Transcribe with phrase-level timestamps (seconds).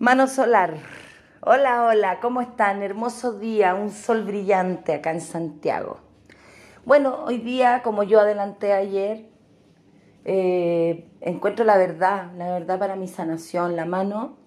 [0.00, 0.78] Mano solar.
[1.42, 2.82] Hola, hola, ¿cómo están?
[2.82, 5.98] Hermoso día, un sol brillante acá en Santiago.
[6.86, 9.28] Bueno, hoy día, como yo adelanté ayer,
[10.24, 13.76] eh, encuentro la verdad, la verdad para mi sanación.
[13.76, 14.38] La mano,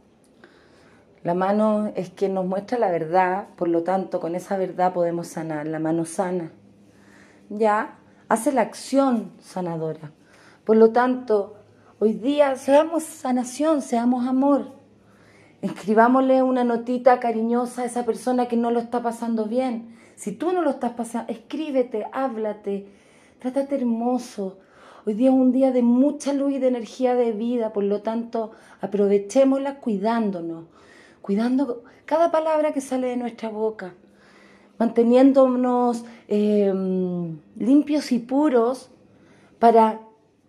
[1.22, 5.28] la mano es quien nos muestra la verdad, por lo tanto, con esa verdad podemos
[5.28, 5.68] sanar.
[5.68, 6.52] La mano sana.
[7.50, 10.14] Ya, hace la acción sanadora.
[10.64, 11.58] Por lo tanto,
[12.00, 14.82] hoy día seamos sanación, seamos amor
[15.64, 19.96] Escribámosle una notita cariñosa a esa persona que no lo está pasando bien.
[20.18, 22.86] Si tú no lo estás pasando, escríbete, háblate,
[23.40, 24.58] trátate hermoso.
[25.06, 28.02] Hoy día es un día de mucha luz y de energía de vida, por lo
[28.02, 30.66] tanto, aprovechémosla cuidándonos,
[31.22, 33.94] cuidando cada palabra que sale de nuestra boca,
[34.80, 38.92] manteniéndonos em, limpios y puros
[39.60, 40.02] para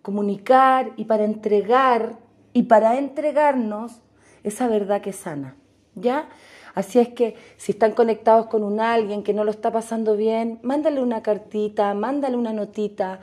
[0.03, 2.19] comunicar y para entregar
[2.53, 4.01] y para entregarnos
[4.45, 5.57] esa verdad que sana.
[5.97, 6.29] ¿Ya?
[6.75, 10.59] Así es que si están conectados con un alguien que no lo está pasando bien,
[10.63, 13.21] mándale una cartita, mándale una notita,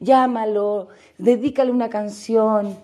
[0.00, 0.88] llámalo,
[1.18, 2.76] dedícale una canción.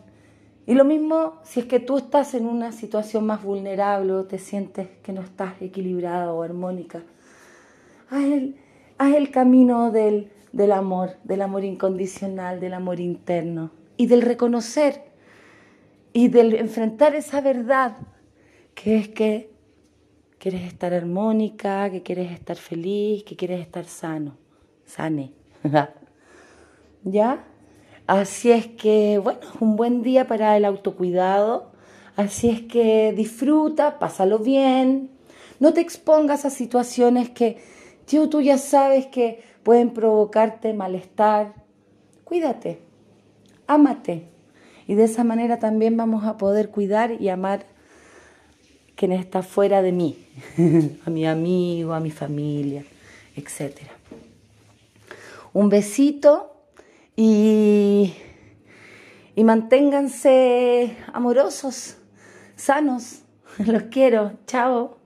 [0.66, 4.38] Y lo mismo si es que tú estás en una situación más vulnerable o te
[4.38, 7.02] sientes que no estás equilibrada o armónica.
[8.08, 8.56] Haz el,
[8.96, 15.09] haz el camino del, del amor, del amor incondicional, del amor interno y del reconocer
[16.12, 17.96] y del enfrentar esa verdad
[18.74, 19.50] que es que
[20.38, 24.36] quieres estar armónica, que quieres estar feliz, que quieres estar sano,
[24.84, 25.32] sane.
[27.04, 27.44] ¿Ya?
[28.06, 31.72] Así es que, bueno, es un buen día para el autocuidado.
[32.16, 35.10] Así es que disfruta, pásalo bien.
[35.58, 37.58] No te expongas a situaciones que
[38.10, 41.54] tío, tú ya sabes que pueden provocarte malestar.
[42.24, 42.80] Cuídate,
[43.68, 44.26] ámate,
[44.90, 47.64] y de esa manera también vamos a poder cuidar y amar
[48.96, 50.26] quien está fuera de mí,
[51.06, 52.82] a mi amigo, a mi familia,
[53.36, 53.82] etc.
[55.52, 56.56] Un besito
[57.14, 58.14] y,
[59.36, 61.96] y manténganse amorosos,
[62.56, 63.20] sanos.
[63.58, 64.32] Los quiero.
[64.48, 64.99] Chao.